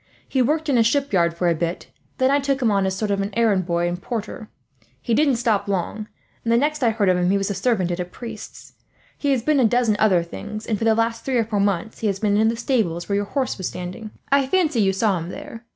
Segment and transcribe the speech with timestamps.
[0.27, 1.85] He worked in a shipyard for a bit,
[2.17, 4.49] then I took him as a sort of errand boy and porter.
[4.99, 6.07] He didn't stop long,
[6.43, 8.73] and the next I heard of him he was servant at a priest's.
[9.15, 11.99] He has been a dozen other things, and for the last three or four months
[11.99, 14.09] he has been in the stables where your horse was standing.
[14.31, 15.65] I fancy you saw him there.